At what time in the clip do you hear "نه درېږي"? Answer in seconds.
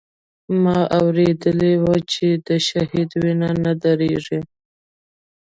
3.63-4.39